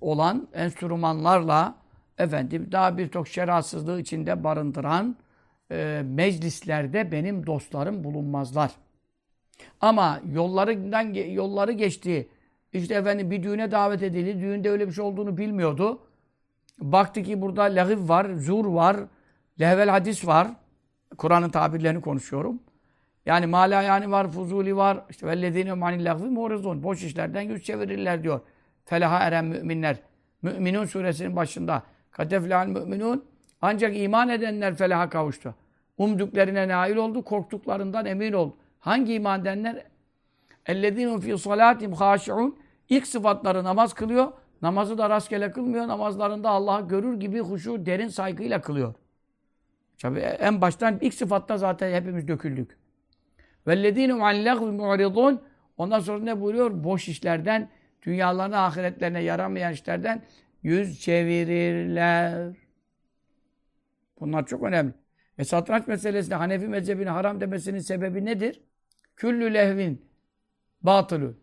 [0.00, 1.74] olan enstrümanlarla
[2.18, 5.16] efendim daha birçok şerasızlığı içinde barındıran
[5.70, 8.70] e, meclislerde benim dostlarım bulunmazlar.
[9.80, 12.28] Ama yollarından yolları geçtiği
[12.72, 14.40] İşte efendim bir düğüne davet edildi.
[14.40, 16.00] Düğünde öyle bir şey olduğunu bilmiyordu.
[16.80, 18.96] Baktı ki burada lagiv var, zur var,
[19.60, 20.48] lehvel hadis var.
[21.18, 22.60] Kur'an'ın tabirlerini konuşuyorum.
[23.26, 25.04] Yani mala yani var, fuzuli var.
[25.10, 26.82] İşte vellezine manil lagvi murizun.
[26.82, 28.40] Boş işlerden yüz çevirirler diyor.
[28.84, 29.96] Felaha eren müminler.
[30.42, 31.82] Müminun suresinin başında.
[32.10, 33.24] Kadeflal müminun.
[33.61, 35.55] Ancak iman edenler felaha kavuştu.
[35.97, 38.55] Umduklarına nail oldu, korktuklarından emin oldu.
[38.79, 39.83] Hangi iman edenler?
[40.65, 42.51] اَلَّذ۪ينَ ف۪ي صَلَاتِمْ خَاشِعُونَ
[42.89, 44.31] İlk sıfatları namaz kılıyor.
[44.61, 45.87] Namazı da rastgele kılmıyor.
[45.87, 48.93] Namazlarında Allah'ı görür gibi huşu, derin saygıyla kılıyor.
[49.97, 52.77] Tabi en baştan ilk sıfatta zaten hepimiz döküldük.
[53.67, 55.37] وَالَّذ۪ينَ عَنْ لَغْوِ مُعْرِضُونَ
[55.77, 56.83] Ondan sonra ne buyuruyor?
[56.83, 57.69] Boş işlerden,
[58.05, 60.21] dünyalarına, ahiretlerine yaramayan işlerden
[60.63, 62.53] yüz çevirirler.
[64.20, 64.94] Bunlar çok önemli.
[65.38, 68.62] E satranç meselesinde Hanefi mezhebinin haram demesinin sebebi nedir?
[69.16, 70.10] Küllü lehvin
[70.82, 71.34] batılı.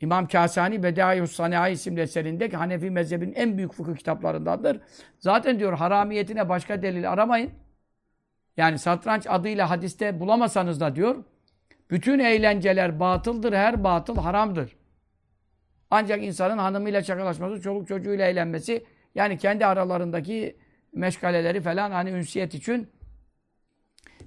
[0.00, 4.80] İmam Kasani Bedaius Sanayi isimli eserinde ki Hanefi mezhebinin en büyük fıkıh kitaplarındandır.
[5.18, 7.50] Zaten diyor haramiyetine başka delil aramayın.
[8.56, 11.24] Yani satranç adıyla hadiste bulamasanız da diyor
[11.90, 14.76] bütün eğlenceler batıldır, her batıl haramdır.
[15.90, 20.56] Ancak insanın hanımıyla çakalaşması, çoluk çocuğuyla eğlenmesi yani kendi aralarındaki
[20.94, 22.88] meşgaleleri falan hani ünsiyet için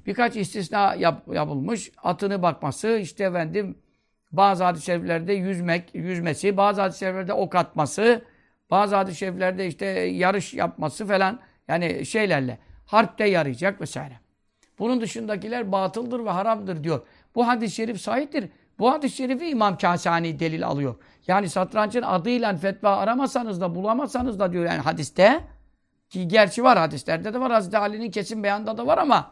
[0.06, 1.92] birkaç istisna yap, yapılmış.
[2.04, 3.78] Atını bakması, işte efendim
[4.32, 8.22] bazı hadis-i şeriflerde yüzmek, yüzmesi, bazı hadis-i şeriflerde ok atması,
[8.72, 14.20] bazı hadis-i şeriflerde işte yarış yapması falan yani şeylerle harpte yarayacak vesaire.
[14.80, 17.02] Bunun dışındakiler batıldır ve haramdır diyor.
[17.36, 18.50] Bu hadis-i şerif sahiptir.
[18.80, 20.96] Bu hadis-i şerifi İmam Kasani delil alıyor.
[21.28, 25.40] Yani satrançın adıyla fetva aramasanız da bulamazsanız da diyor yani hadiste
[26.10, 27.52] ki gerçi var hadislerde de var.
[27.52, 29.32] Hazreti Ali'nin kesin beyanda da var ama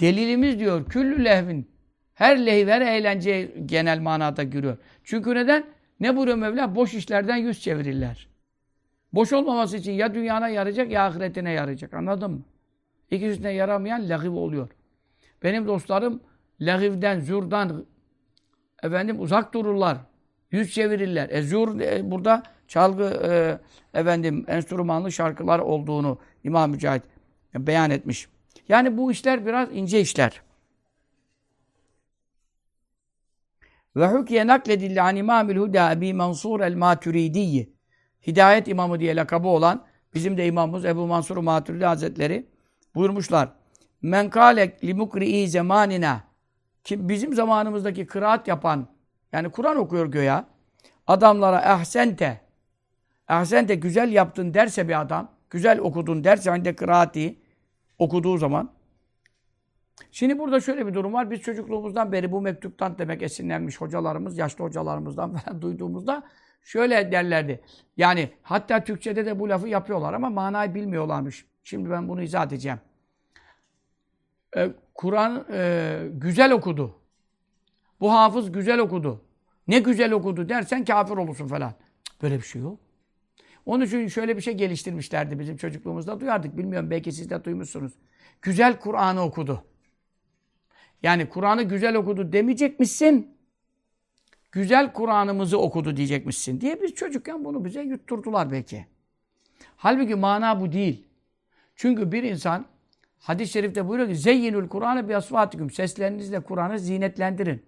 [0.00, 1.70] delilimiz diyor küllü lehvin
[2.14, 4.76] her lehiv, her eğlence genel manada giriyor.
[5.04, 5.64] Çünkü neden?
[6.00, 6.74] Ne buyuruyor Mevla?
[6.74, 8.28] Boş işlerden yüz çevirirler.
[9.12, 11.94] Boş olmaması için ya dünyana yarayacak ya ahiretine yarayacak.
[11.94, 12.42] Anladın mı?
[13.10, 14.68] İkisine yaramayan lagiv oluyor.
[15.42, 16.20] Benim dostlarım
[16.60, 17.86] lagivden, zurdan
[18.82, 19.98] efendim uzak dururlar.
[20.50, 21.28] Yüz çevirirler.
[21.30, 23.58] E zur e, burada çalgı e,
[24.00, 27.02] efendim enstrümanlı şarkılar olduğunu İmam Mücahit
[27.54, 28.28] beyan etmiş.
[28.68, 30.42] Yani bu işler biraz ince işler.
[33.96, 37.72] Ve hukiye nakledilli an İmamül Huda Ebi Mansur el-Maturidiyi.
[38.26, 42.46] Hidayet imamı diye lakabı olan bizim de imamımız Ebu Mansur Maturidi Hazretleri
[42.94, 43.48] buyurmuşlar.
[44.02, 46.20] Men kâlek li mukri'i zamanina
[46.84, 48.88] ki bizim zamanımızdaki kıraat yapan
[49.32, 50.46] yani Kur'an okuyor göya
[51.06, 52.40] adamlara ehsente
[53.30, 57.38] ehsente güzel yaptın derse bir adam güzel okudun derse hani de kıraati
[57.98, 58.78] okuduğu zaman
[60.12, 61.30] Şimdi burada şöyle bir durum var.
[61.30, 66.22] Biz çocukluğumuzdan beri bu mektuptan demek esinlenmiş hocalarımız, yaşlı hocalarımızdan falan duyduğumuzda
[66.62, 67.60] şöyle derlerdi.
[67.96, 71.46] Yani hatta Türkçe'de de bu lafı yapıyorlar ama manayı bilmiyorlarmış.
[71.64, 72.80] Şimdi ben bunu izah edeceğim.
[74.56, 76.94] Ee, Kur'an e, güzel okudu.
[78.00, 79.24] Bu hafız güzel okudu.
[79.68, 81.72] Ne güzel okudu dersen kafir olursun falan.
[82.22, 82.87] Böyle bir şey yok.
[83.66, 86.56] Onun için şöyle bir şey geliştirmişlerdi bizim çocukluğumuzda duyardık.
[86.56, 87.92] Bilmiyorum belki siz de duymuşsunuz.
[88.42, 89.64] Güzel Kur'an'ı okudu.
[91.02, 93.38] Yani Kur'an'ı güzel okudu demeyecekmişsin.
[94.52, 98.86] Güzel Kur'an'ımızı okudu diyecekmişsin diye biz çocukken bunu bize yutturdular belki.
[99.76, 101.06] Halbuki mana bu değil.
[101.76, 102.66] Çünkü bir insan
[103.18, 105.70] hadis-i şerifte buyuruyor ki zeyyinül Kur'an'ı bi asfatikum.
[105.70, 107.62] Seslerinizle Kur'an'ı zinetlendirin.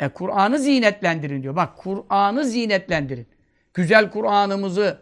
[0.00, 1.56] E Kur'an'ı zinetlendirin diyor.
[1.56, 3.26] Bak Kur'an'ı zinetlendirin.
[3.74, 4.98] Güzel Kur'an'ımızı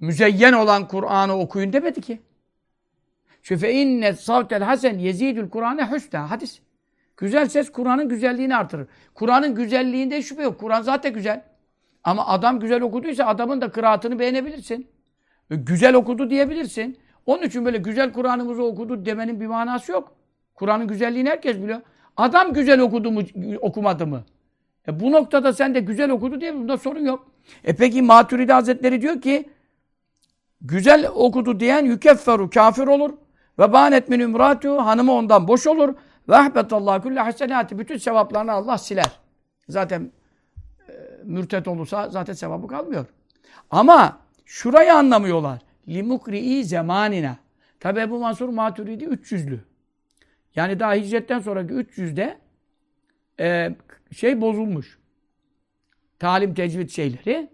[0.00, 2.20] müzeyyen olan Kur'an'ı okuyun demedi ki.
[3.42, 6.30] Şüfe inne savtel hasen yezidül Kur'an'e hüsna.
[6.30, 6.60] Hadis.
[7.16, 8.86] Güzel ses Kur'an'ın güzelliğini artırır.
[9.14, 10.60] Kur'an'ın güzelliğinde şüphe yok.
[10.60, 11.44] Kur'an zaten güzel.
[12.04, 14.86] Ama adam güzel okuduysa adamın da kıraatını beğenebilirsin.
[15.50, 16.98] Güzel okudu diyebilirsin.
[17.26, 20.14] Onun için böyle güzel Kur'an'ımızı okudu demenin bir manası yok.
[20.54, 21.80] Kur'an'ın güzelliğini herkes biliyor.
[22.16, 23.22] Adam güzel okudu mu,
[23.60, 24.24] okumadı mı?
[24.88, 27.31] E bu noktada sen de güzel okudu diye bunda sorun yok.
[27.64, 29.50] E peki Maturidi Hazretleri diyor ki
[30.60, 33.12] güzel okudu diyen yükefferu kafir olur.
[33.58, 35.94] Ve banet min ümratu hanımı ondan boş olur.
[36.28, 39.10] Ve ahbetallahu kulle hasenati bütün sevaplarını Allah siler.
[39.68, 40.12] Zaten
[40.88, 40.92] e,
[41.24, 43.06] mürtet olursa zaten sevabı kalmıyor.
[43.70, 45.58] Ama şurayı anlamıyorlar.
[45.88, 47.36] Limukri'i zamanina.
[47.80, 49.58] Tabi bu Mansur Maturidi 300'lü.
[50.56, 52.38] Yani daha hicretten sonraki 300'de
[53.40, 53.74] e,
[54.16, 54.98] şey bozulmuş.
[56.22, 57.50] Talim tecvid şeyleri.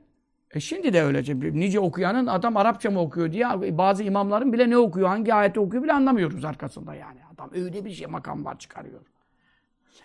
[0.54, 1.40] E şimdi de öylece.
[1.40, 5.82] Nice okuyanın adam Arapça mı okuyor diye bazı imamların bile ne okuyor, hangi ayeti okuyor
[5.82, 7.18] bile anlamıyoruz arkasında yani.
[7.34, 9.00] Adam öyle bir şey makamlar çıkarıyor.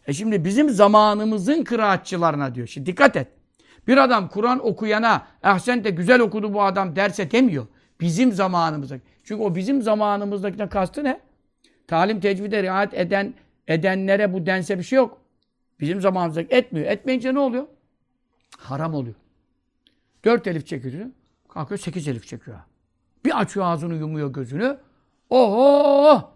[0.07, 2.67] E şimdi bizim zamanımızın kıraatçılarına diyor.
[2.67, 3.27] Şimdi dikkat et.
[3.87, 7.67] Bir adam Kur'an okuyana ehsen de güzel okudu bu adam derse demiyor.
[8.01, 8.95] Bizim zamanımızda.
[9.23, 11.19] Çünkü o bizim zamanımızdakine kastı ne?
[11.87, 13.33] Talim tecvide riayet eden
[13.67, 15.21] edenlere bu dense bir şey yok.
[15.79, 16.87] Bizim zamanımızdaki etmiyor.
[16.87, 17.67] Etmeyince ne oluyor?
[18.63, 19.15] Haram oluyor.
[20.25, 21.05] Dört elif çekiyor.
[21.49, 22.59] Kalkıyor sekiz elif çekiyor.
[23.25, 24.77] Bir açıyor ağzını yumuyor gözünü.
[25.29, 26.33] Oho!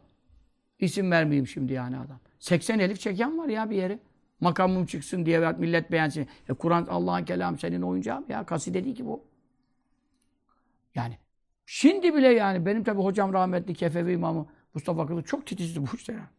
[0.79, 2.19] İsim vermeyeyim şimdi yani adam.
[2.39, 3.99] 80 elif çeken var ya bir yere.
[4.39, 6.27] Makamım çıksın diye veya millet beğensin.
[6.49, 8.45] E Kur'an Allah'ın kelamı senin oyuncağın ya.
[8.45, 9.23] Kaside değil ki bu.
[10.95, 11.17] Yani
[11.65, 16.13] şimdi bile yani benim tabi hocam rahmetli Kefevi imamı Mustafa Kılıç çok titizdi bu işte
[16.13, 16.29] ya.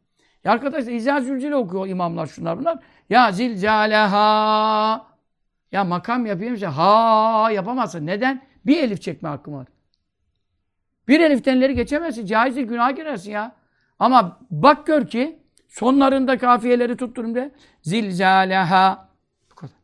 [0.44, 2.79] Ya arkadaşlar İzâ Zülcile okuyor imamlar şunlar bunlar.
[3.11, 5.08] Ya zilcaleha.
[5.72, 6.66] Ya makam yapayım işte.
[6.66, 8.07] Ha yapamazsın.
[8.07, 8.42] Neden?
[8.66, 9.66] Bir elif çekme hakkım var.
[11.09, 12.26] Bir eliftenleri geçemezsin.
[12.26, 13.57] Caiz değil, günaha girersin ya.
[13.98, 19.09] Ama bak gör ki sonlarında kafiyeleri tutturum de zilzaleha.
[19.50, 19.74] Bu kadar.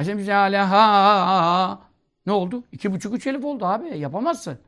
[0.00, 1.80] Zilzaleha.
[2.26, 2.64] Ne oldu?
[2.72, 3.98] İki buçuk üç elif oldu abi.
[3.98, 4.58] Yapamazsın.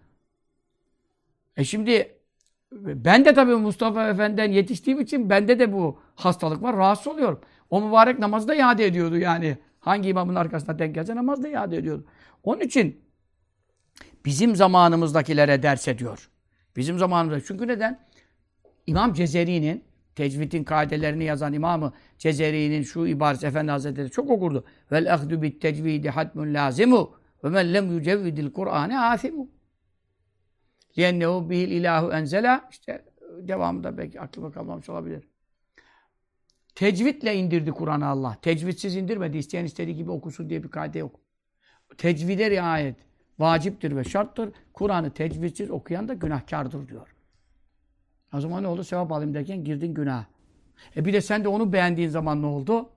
[1.56, 2.18] E şimdi
[2.72, 6.76] ben de tabii Mustafa Efendi'den yetiştiğim için bende de bu hastalık var.
[6.76, 7.40] Rahatsız oluyorum.
[7.70, 9.58] O mübarek namazı da iade ediyordu yani.
[9.82, 12.04] Hangi imamın arkasına denk gelse namaz da iade ediyordu.
[12.42, 13.00] Onun için
[14.24, 16.30] bizim zamanımızdakilere ders ediyor.
[16.76, 17.44] Bizim zamanımızda.
[17.44, 18.00] Çünkü neden?
[18.86, 24.64] İmam Cezeri'nin tecvidin kaidelerini yazan İmamı Cezeri'nin şu ibaresi Efendi Hazretleri çok okurdu.
[24.92, 27.14] Vel ahdu bit tecvidi hatmun lazimu
[27.44, 29.48] ve men lem yücevvidil Kur'ane asimu.
[30.98, 32.68] Liennehu bihil ilahu enzela.
[32.70, 33.04] İşte
[33.40, 35.31] devamında belki aklıma kalmamış olabilir.
[36.74, 38.36] Tecvidle indirdi Kur'an'ı Allah.
[38.42, 39.38] Tecvidsiz indirmedi.
[39.38, 41.20] İsteyen istediği gibi okusun diye bir kaide yok.
[41.98, 42.96] Tecvide riayet
[43.38, 44.50] vaciptir ve şarttır.
[44.72, 47.14] Kur'an'ı tecvidsiz okuyan da günahkardır diyor.
[48.34, 48.84] O zaman ne oldu?
[48.84, 50.24] Sevap alayım derken girdin günah.
[50.96, 52.90] E bir de sen de onu beğendiğin zaman ne oldu?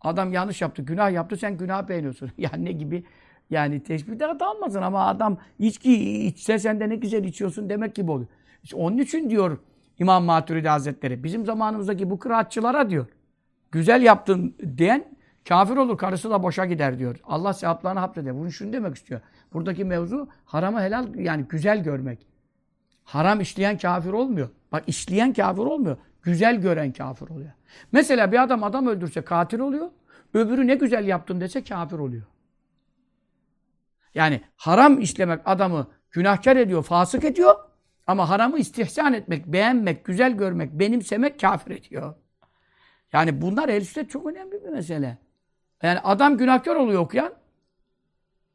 [0.00, 2.30] Adam yanlış yaptı, günah yaptı, sen günah beğeniyorsun.
[2.38, 3.04] yani ne gibi?
[3.50, 8.10] Yani teşbihde hata almasın ama adam içki içse sen de ne güzel içiyorsun demek gibi
[8.10, 8.28] oluyor.
[8.62, 9.58] İşte onun için diyor
[9.98, 13.06] İmam Maturidi Hazretleri, bizim zamanımızdaki bu kıraatçılara diyor,
[13.76, 15.16] güzel yaptın diyen
[15.48, 17.20] kafir olur, karısı da boşa gider diyor.
[17.24, 18.38] Allah sevaplarını hapseder.
[18.38, 19.20] Bunu şunu demek istiyor.
[19.52, 22.26] Buradaki mevzu harama helal yani güzel görmek.
[23.04, 24.48] Haram işleyen kafir olmuyor.
[24.72, 25.96] Bak işleyen kafir olmuyor.
[26.22, 27.50] Güzel gören kafir oluyor.
[27.92, 29.90] Mesela bir adam adam öldürse katil oluyor.
[30.34, 32.26] Öbürü ne güzel yaptın dese kafir oluyor.
[34.14, 37.54] Yani haram işlemek adamı günahkar ediyor, fasık ediyor.
[38.06, 42.14] Ama haramı istihsan etmek, beğenmek, güzel görmek, benimsemek kafir ediyor.
[43.12, 45.18] Yani bunlar el üstte çok önemli bir mesele.
[45.82, 47.32] Yani adam günahkar oluyor okuyan.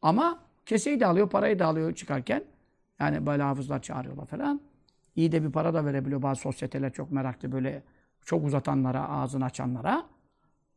[0.02, 2.44] Ama keseyi de alıyor, parayı da alıyor çıkarken.
[3.00, 4.62] Yani böyle hafızlar çağırıyorlar falan.
[5.16, 6.22] İyi de bir para da verebiliyor.
[6.22, 7.84] Bazı sosyeteler çok meraklı böyle
[8.26, 10.06] çok uzatanlara, ağzını açanlara.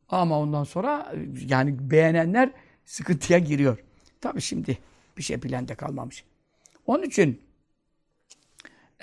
[0.09, 1.13] Ama ondan sonra
[1.47, 2.51] yani beğenenler
[2.85, 3.83] sıkıntıya giriyor.
[4.21, 4.77] Tabi şimdi
[5.17, 6.25] bir şey de kalmamış.
[6.87, 7.41] Onun için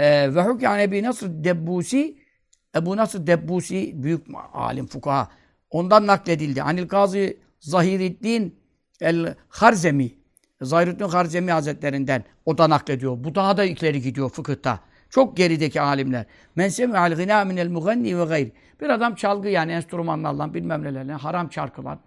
[0.01, 2.22] ve hukyan Ebi Nasr Debbusi
[2.77, 5.29] Ebu Nasr Debbusi büyük alim fukaha
[5.71, 6.63] ondan nakledildi.
[6.63, 8.59] Anil Gazi Zahiriddin
[9.01, 10.11] el Harzemi
[10.63, 13.25] Zahiriddin Harzemi Hazretlerinden o da naklediyor.
[13.25, 14.81] Bu daha da ileri gidiyor fıkıhta.
[15.11, 16.25] Çok gerideki alimler.
[16.57, 18.49] Men semi'al gına minel muganni ve gayr.
[18.81, 21.99] Bir adam çalgı yani enstrümanlarla bilmem nelerle haram şarkılar.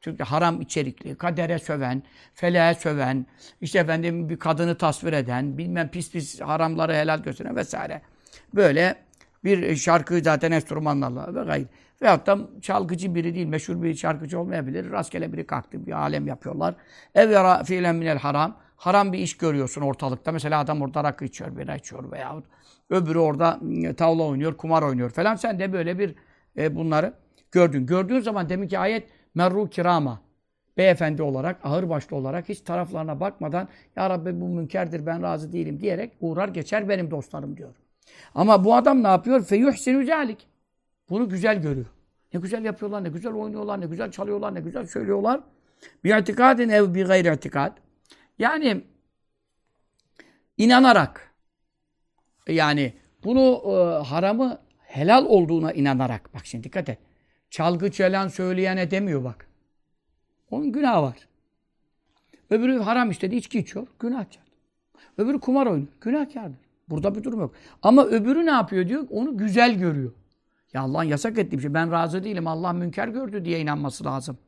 [0.00, 2.02] Çünkü haram içerikli, kadere söven,
[2.34, 3.26] feleğe söven,
[3.60, 8.02] işte efendim bir kadını tasvir eden, bilmem pis pis haramları helal gösteren vesaire.
[8.54, 8.96] Böyle
[9.44, 11.66] bir şarkı zaten enstrümanlarla ve gayr.
[12.02, 14.90] Veyahut da çalgıcı biri değil, meşhur bir şarkıcı olmayabilir.
[14.90, 16.74] Rastgele biri kalktı, bir alem yapıyorlar.
[17.14, 18.56] Ev yara fiilen minel haram.
[18.76, 20.32] Haram bir iş görüyorsun ortalıkta.
[20.32, 22.44] Mesela adam orada rakı içiyor, bira içiyor veyahut
[22.92, 25.36] öbürü orada ıı, tavla oynuyor, kumar oynuyor falan.
[25.36, 26.14] Sen de böyle bir
[26.56, 27.14] e, bunları
[27.52, 27.86] gördün.
[27.86, 30.20] Gördüğün zaman demin ki ayet merru kirama
[30.76, 36.12] beyefendi olarak, ağırbaşlı olarak hiç taraflarına bakmadan Ya Rabbi bu münkerdir ben razı değilim diyerek
[36.20, 37.74] uğrar geçer benim dostlarım diyor.
[38.34, 39.44] Ama bu adam ne yapıyor?
[39.44, 40.46] Feyuhsinu zalik.
[41.10, 41.86] Bunu güzel görüyor.
[42.34, 45.40] Ne güzel yapıyorlar, ne güzel oynuyorlar, ne güzel çalıyorlar, ne güzel söylüyorlar.
[46.04, 47.76] Bir itikadin ev bir gayri itikad.
[48.38, 48.84] Yani
[50.58, 51.34] inanarak
[52.48, 52.92] yani
[53.24, 56.98] bunu e, haramı helal olduğuna inanarak bak şimdi dikkat et.
[57.50, 59.46] Çalgı çalan söyleyene demiyor bak.
[60.50, 61.28] Onun günahı var.
[62.50, 64.42] Öbürü haram işledi, içki içiyor, günahkar.
[65.18, 66.58] Öbürü kumar oynuyor, günahkardır.
[66.92, 67.54] Burada bir durum yok.
[67.82, 69.06] Ama öbürü ne yapıyor diyor?
[69.10, 70.12] Onu güzel görüyor.
[70.72, 71.74] Ya Allah'ın yasak ettiği bir şey.
[71.74, 72.46] Ben razı değilim.
[72.46, 74.38] Allah münker gördü diye inanması lazım.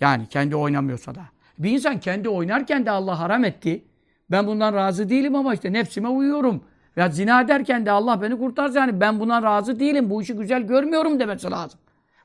[0.00, 1.22] Yani kendi oynamıyorsa da.
[1.58, 3.84] Bir insan kendi oynarken de Allah haram etti.
[4.30, 6.64] Ben bundan razı değilim ama işte nefsime uyuyorum.
[6.96, 10.10] Ya zina ederken de Allah beni kurtarsa yani ben buna razı değilim.
[10.10, 11.80] Bu işi güzel görmüyorum demesi lazım.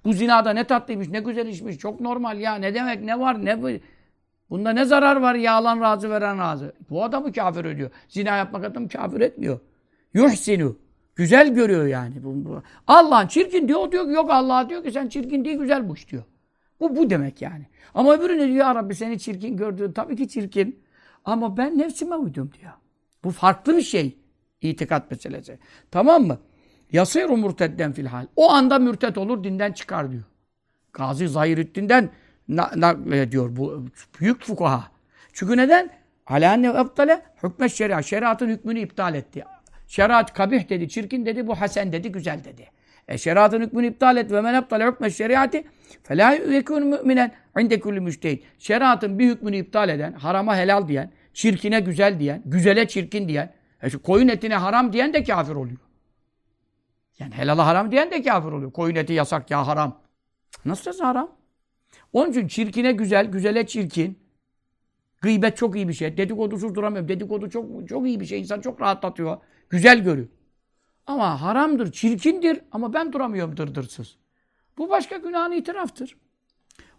[0.06, 2.56] Bu zinada ne tatlıymış, ne güzel işmiş, çok normal ya.
[2.56, 3.69] Ne demek, ne var, ne bu?
[4.50, 6.74] Bunda ne zarar var ya alan razı veren razı.
[6.90, 7.92] Bu adamı kafir ediyor.
[8.08, 9.60] Zina yapmak adamı kafir etmiyor.
[10.14, 10.78] Yuhsinu.
[11.16, 12.16] Güzel görüyor yani.
[12.88, 13.80] Allah'ın çirkin diyor.
[13.80, 16.24] O diyor ki yok Allah diyor ki sen çirkin değil güzel bu diyor.
[16.80, 17.66] Bu bu demek yani.
[17.94, 20.84] Ama öbürü ne diyor ya Rabbi seni çirkin gördüğün tabii ki çirkin.
[21.26, 22.72] Ama ben nefsime uydum diyor.
[23.24, 24.18] Bu farklı bir şey.
[24.62, 25.60] İtikat meselesi.
[25.92, 26.38] Tamam mı?
[26.92, 28.26] Yasîru murtedden fil hal.
[28.36, 30.24] O anda mürtet olur dinden çıkar diyor.
[30.94, 32.10] Gazi Zahirüddin'den
[32.50, 33.86] naklediyor bu
[34.20, 34.92] büyük fukaha.
[35.34, 35.90] Çünkü neden?
[36.28, 38.06] Alâ enne ebtale hükme şeriat.
[38.06, 39.44] Şeriatın hükmünü iptal etti.
[39.88, 42.70] Şeriat kabih dedi, çirkin dedi, bu hasen dedi, güzel dedi.
[43.08, 45.64] E şeriatın hükmünü iptal et ve men ebtale hükme şeriatı
[46.04, 48.44] felâ yekûn müminen inde kulli müştehid.
[48.60, 53.90] Şeriatın bir hükmünü iptal eden, harama helal diyen, çirkine güzel diyen, güzele çirkin diyen, e
[53.90, 55.78] şu koyun etine haram diyen de kafir oluyor.
[57.20, 58.72] Yani helala haram diyen de kafir oluyor.
[58.72, 60.02] Koyun eti yasak ya haram.
[60.66, 61.37] Nasıl haram?
[62.13, 64.20] Onun için çirkine güzel, güzele çirkin.
[65.22, 66.17] Gıybet çok iyi bir şey.
[66.17, 67.10] Dedikodusuz duramıyorum.
[67.10, 68.39] Dedikodu çok çok iyi bir şey.
[68.39, 69.38] İnsan çok rahatlatıyor.
[69.70, 70.28] Güzel görüyor.
[71.08, 74.17] Ama haramdır, çirkindir ama ben duramıyorum dırdırsız.
[74.78, 76.17] Bu başka günahın itiraftır.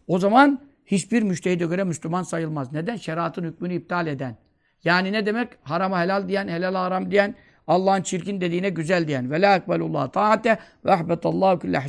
[0.07, 2.73] O zaman hiçbir müştehide göre Müslüman sayılmaz.
[2.73, 2.97] Neden?
[2.97, 4.37] Şeriatın hükmünü iptal eden.
[4.85, 5.49] Yani ne demek?
[5.63, 7.35] Harama helal diyen, helal haram diyen,
[7.67, 9.31] Allah'ın çirkin dediğine güzel diyen.
[9.31, 11.83] Ve la ekbelullah taate ve ahbetallahu külle.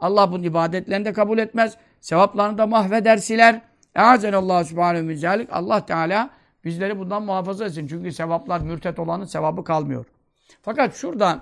[0.00, 1.76] Allah bunun ibadetlerini de kabul etmez.
[2.04, 3.60] Sevaplarını da mahveder siler.
[3.94, 5.48] Eazenallahu subhanehu min.
[5.50, 6.30] Allah Teala
[6.64, 7.86] bizleri bundan muhafaza etsin.
[7.86, 10.06] Çünkü sevaplar mürtet olanın sevabı kalmıyor.
[10.62, 11.40] Fakat şurada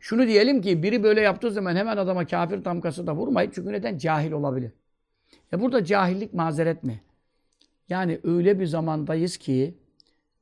[0.00, 3.52] şunu diyelim ki biri böyle yaptığı zaman hemen adama kafir damgası da vurmayın.
[3.54, 3.98] Çünkü neden?
[3.98, 4.72] Cahil olabilir.
[5.52, 7.00] E burada cahillik mazeret mi?
[7.88, 9.78] Yani öyle bir zamandayız ki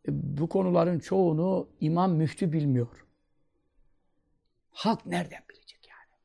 [0.09, 3.07] e, bu konuların çoğunu imam müftü bilmiyor.
[4.70, 6.20] Halk nereden bilecek yani?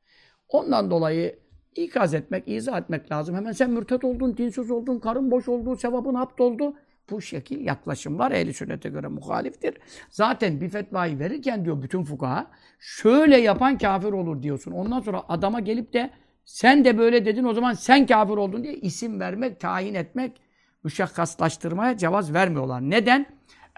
[0.49, 1.46] Ondan dolayı
[1.83, 3.35] ikaz etmek, izah etmek lazım.
[3.35, 6.73] Hemen sen mürtet oldun, dinsiz oldun, karın boş oldu, sevabın hapt oldu.
[7.09, 9.77] Bu şekil yaklaşımlar ehli sünnete göre muhaliftir.
[10.09, 12.47] Zaten bir fetvayı verirken diyor bütün fukaha
[12.79, 14.71] şöyle yapan kafir olur diyorsun.
[14.71, 16.09] Ondan sonra adama gelip de
[16.45, 20.41] sen de böyle dedin o zaman sen kafir oldun diye isim vermek, tayin etmek,
[20.83, 22.81] müşakkaslaştırmaya cevaz vermiyorlar.
[22.81, 23.25] Neden?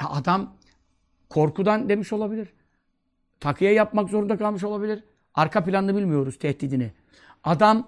[0.01, 0.57] E adam
[1.29, 2.53] korkudan demiş olabilir.
[3.39, 5.03] Takiye yapmak zorunda kalmış olabilir.
[5.33, 6.91] Arka planını bilmiyoruz tehdidini.
[7.43, 7.88] Adam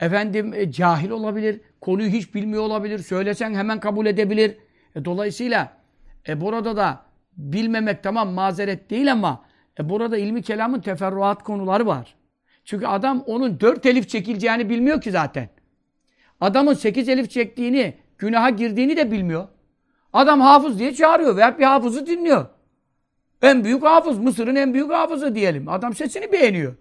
[0.00, 1.60] efendim e, cahil olabilir.
[1.80, 2.98] Konuyu hiç bilmiyor olabilir.
[2.98, 4.56] Söylesen hemen kabul edebilir.
[4.96, 5.72] E, dolayısıyla
[6.28, 7.02] e, burada da
[7.36, 9.44] bilmemek tamam mazeret değil ama
[9.80, 12.14] e, burada ilmi kelamın teferruat konuları var.
[12.64, 15.48] Çünkü adam onun dört elif çekileceğini bilmiyor ki zaten.
[16.40, 19.48] Adamın sekiz elif çektiğini, günaha girdiğini de bilmiyor.
[20.12, 22.46] Adam hafız diye çağırıyor veya bir hafızı dinliyor.
[23.42, 25.68] En büyük hafız, Mısır'ın en büyük hafızı diyelim.
[25.68, 26.74] Adam sesini beğeniyor.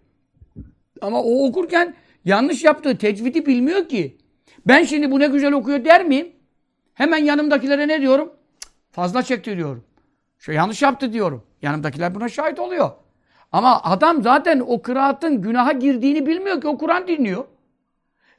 [1.01, 4.17] Ama o okurken yanlış yaptığı tecvidi bilmiyor ki.
[4.67, 6.31] Ben şimdi bu ne güzel okuyor der miyim?
[6.93, 8.33] Hemen yanımdakilere ne diyorum?
[8.91, 9.83] Fazla çekti diyorum.
[10.37, 11.43] Şu yanlış yaptı diyorum.
[11.61, 12.91] Yanımdakiler buna şahit oluyor.
[13.51, 17.45] Ama adam zaten o kıraatın günaha girdiğini bilmiyor ki o Kur'an dinliyor.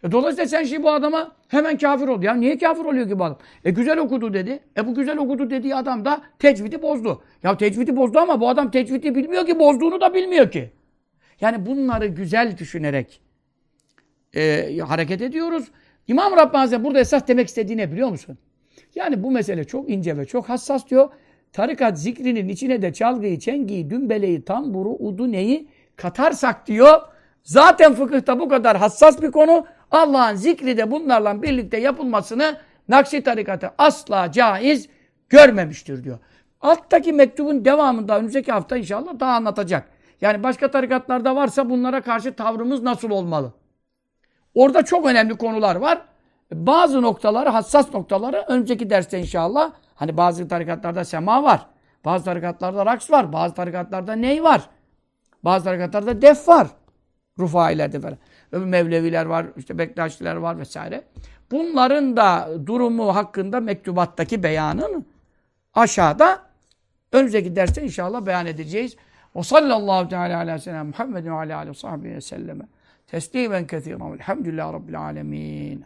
[0.05, 2.25] E dolayısıyla sen şimdi bu adama hemen kafir oldu.
[2.25, 3.39] Ya niye kafir oluyor ki bu adam?
[3.65, 4.61] E güzel okudu dedi.
[4.77, 7.23] E bu güzel okudu dediği adam da tecvidi bozdu.
[7.43, 10.73] Ya tecvidi bozdu ama bu adam tecvidi bilmiyor ki bozduğunu da bilmiyor ki.
[11.41, 13.21] Yani bunları güzel düşünerek
[14.37, 15.65] e, hareket ediyoruz.
[16.09, 18.39] İmam Rabbani Hazretleri burada esas demek istediğini biliyor musun?
[18.95, 21.09] Yani bu mesele çok ince ve çok hassas diyor.
[21.53, 27.01] Tarikat zikrinin içine de çalgıyı, çengiyi, dümbeleyi, tamburu, udu neyi katarsak diyor.
[27.43, 29.67] Zaten fıkıhta bu kadar hassas bir konu.
[29.91, 32.57] Allah'ın zikri de bunlarla birlikte yapılmasını
[32.89, 34.89] Nakşi tarikatı asla caiz
[35.29, 36.19] görmemiştir diyor.
[36.61, 39.89] Alttaki mektubun devamında önümüzdeki hafta inşallah daha anlatacak.
[40.21, 43.53] Yani başka tarikatlarda varsa bunlara karşı tavrımız nasıl olmalı?
[44.55, 46.03] Orada çok önemli konular var.
[46.53, 49.73] Bazı noktaları, hassas noktaları önümüzdeki derste inşallah.
[49.95, 51.67] Hani bazı tarikatlarda sema var.
[52.05, 53.33] Bazı tarikatlarda raks var.
[53.33, 54.69] Bazı tarikatlarda ney var.
[55.45, 56.69] Bazı tarikatlarda def var.
[57.39, 58.19] Rufailerde falan.
[58.53, 61.05] Mevleviler var, işte Bektaşiler var vesaire.
[61.51, 65.07] Bunların da durumu hakkında mektubattaki beyanın
[65.75, 66.43] aşağıda
[67.13, 68.97] önümüzdeki derste inşallah beyan edeceğiz.
[69.35, 72.65] O sallallahu teala ala selam Muhammedin ve ala aleyhi ve sahbihi ve selleme
[73.07, 75.85] teslimen kethiren velhamdülillahi rabbil alemin.